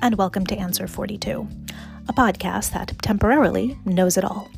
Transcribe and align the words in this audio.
and 0.00 0.16
welcome 0.16 0.46
to 0.46 0.56
Answer 0.56 0.86
42, 0.86 1.46
a 2.08 2.12
podcast 2.14 2.72
that 2.72 2.96
temporarily 3.02 3.78
knows 3.84 4.16
it 4.16 4.24
all. 4.24 4.50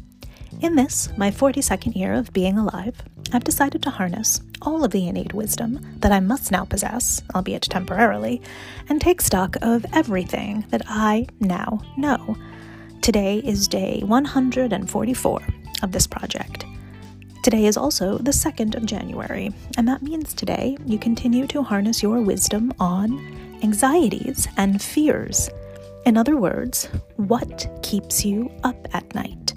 In 0.60 0.76
this, 0.76 1.08
my 1.16 1.28
42nd 1.28 1.96
year 1.96 2.12
of 2.12 2.32
being 2.32 2.56
alive, 2.56 2.94
I've 3.32 3.42
decided 3.42 3.82
to 3.82 3.90
harness 3.90 4.40
all 4.62 4.84
of 4.84 4.92
the 4.92 5.08
innate 5.08 5.34
wisdom 5.34 5.80
that 5.98 6.12
I 6.12 6.20
must 6.20 6.52
now 6.52 6.64
possess, 6.64 7.20
albeit 7.34 7.62
temporarily, 7.62 8.40
and 8.88 9.00
take 9.00 9.20
stock 9.20 9.56
of 9.60 9.84
everything 9.92 10.64
that 10.70 10.82
I 10.86 11.26
now 11.40 11.80
know. 11.96 12.36
Today 13.02 13.38
is 13.38 13.66
day 13.66 14.02
144 14.04 15.40
of 15.82 15.90
this 15.90 16.06
project. 16.06 16.64
Today 17.42 17.66
is 17.66 17.76
also 17.76 18.18
the 18.18 18.30
2nd 18.30 18.76
of 18.76 18.86
January, 18.86 19.52
and 19.76 19.88
that 19.88 20.02
means 20.02 20.32
today 20.32 20.76
you 20.86 20.96
continue 20.96 21.48
to 21.48 21.64
harness 21.64 22.04
your 22.04 22.20
wisdom 22.20 22.72
on 22.78 23.45
anxieties 23.62 24.48
and 24.56 24.80
fears. 24.80 25.50
In 26.04 26.16
other 26.16 26.36
words, 26.36 26.88
what 27.16 27.66
keeps 27.82 28.24
you 28.24 28.50
up 28.62 28.88
at 28.94 29.14
night? 29.14 29.54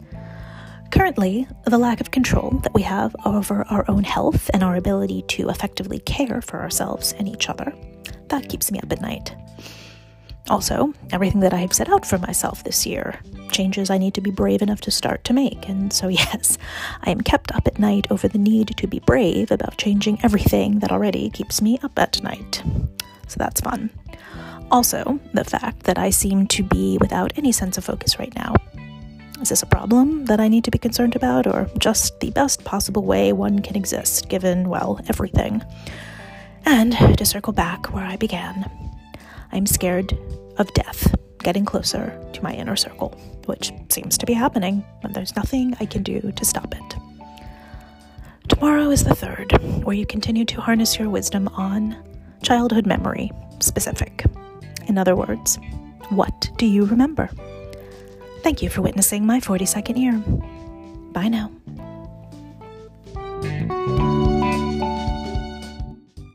Currently, 0.91 1.47
the 1.65 1.77
lack 1.77 2.01
of 2.01 2.09
control 2.09 2.59
that 2.63 2.73
we 2.73 2.81
have 2.81 3.15
over 3.23 3.63
our 3.69 3.85
own 3.89 4.03
health 4.03 4.49
and 4.53 4.63
our 4.63 4.75
ability 4.75 5.23
to 5.29 5.49
effectively 5.49 5.99
care 5.99 6.41
for 6.41 6.59
ourselves 6.59 7.13
and 7.13 7.27
each 7.27 7.47
other, 7.47 7.73
that 8.29 8.49
keeps 8.49 8.71
me 8.71 8.79
up 8.79 8.91
at 8.91 9.01
night. 9.01 9.35
Also, 10.49 10.91
everything 11.11 11.41
that 11.41 11.53
I 11.53 11.57
have 11.57 11.73
set 11.73 11.89
out 11.89 12.07
for 12.07 12.17
myself 12.17 12.63
this 12.63 12.87
year, 12.87 13.19
changes 13.51 13.91
I 13.91 13.99
need 13.99 14.15
to 14.15 14.21
be 14.21 14.31
brave 14.31 14.63
enough 14.63 14.81
to 14.81 14.91
start 14.91 15.23
to 15.25 15.33
make, 15.33 15.69
and 15.69 15.93
so 15.93 16.07
yes, 16.23 16.57
I 17.03 17.11
am 17.11 17.21
kept 17.21 17.51
up 17.53 17.67
at 17.67 17.77
night 17.77 18.07
over 18.09 18.27
the 18.27 18.39
need 18.39 18.75
to 18.77 18.87
be 18.87 18.99
brave 18.99 19.51
about 19.51 19.77
changing 19.77 20.19
everything 20.23 20.79
that 20.79 20.91
already 20.91 21.29
keeps 21.29 21.61
me 21.61 21.77
up 21.83 21.99
at 21.99 22.23
night. 22.23 22.63
So 23.29 23.37
that's 23.37 23.61
fun. 23.61 23.89
Also, 24.71 25.19
the 25.33 25.45
fact 25.45 25.83
that 25.83 25.97
I 25.97 26.09
seem 26.09 26.47
to 26.47 26.63
be 26.63 26.97
without 26.99 27.31
any 27.37 27.51
sense 27.51 27.77
of 27.77 27.85
focus 27.85 28.19
right 28.19 28.35
now 28.35 28.55
is 29.41 29.49
this 29.49 29.63
a 29.63 29.67
problem 29.67 30.25
that 30.25 30.41
I 30.41 30.49
need 30.49 30.65
to 30.65 30.71
be 30.71 30.77
concerned 30.77 31.15
about, 31.15 31.47
or 31.47 31.69
just 31.77 32.19
the 32.19 32.31
best 32.31 32.65
possible 32.65 33.03
way 33.03 33.31
one 33.31 33.59
can 33.59 33.75
exist 33.75 34.27
given, 34.27 34.67
well, 34.67 34.99
everything? 35.07 35.63
And 36.65 36.91
to 37.17 37.25
circle 37.25 37.53
back 37.53 37.93
where 37.93 38.03
I 38.03 38.17
began, 38.17 38.69
I'm 39.51 39.65
scared 39.65 40.15
of 40.57 40.73
death 40.73 41.15
getting 41.39 41.63
closer 41.63 42.19
to 42.33 42.43
my 42.43 42.53
inner 42.53 42.75
circle, 42.75 43.09
which 43.45 43.71
seems 43.89 44.17
to 44.17 44.25
be 44.25 44.33
happening, 44.33 44.83
and 45.03 45.15
there's 45.15 45.35
nothing 45.37 45.73
I 45.79 45.85
can 45.85 46.03
do 46.03 46.33
to 46.33 46.45
stop 46.45 46.75
it. 46.75 46.95
Tomorrow 48.49 48.91
is 48.91 49.05
the 49.05 49.15
third, 49.15 49.53
where 49.85 49.95
you 49.95 50.05
continue 50.05 50.43
to 50.45 50.59
harness 50.59 50.99
your 50.99 51.09
wisdom 51.09 51.47
on 51.49 51.95
childhood 52.41 52.85
memory 52.85 53.31
specific. 53.59 54.25
In 54.87 54.97
other 54.97 55.15
words, 55.15 55.57
what 56.09 56.49
do 56.57 56.65
you 56.65 56.85
remember? 56.85 57.29
Thank 58.41 58.61
you 58.61 58.69
for 58.69 58.81
witnessing 58.81 59.25
my 59.25 59.39
42nd 59.39 59.97
year. 59.97 60.17
Bye 61.11 61.27
now. 61.27 61.51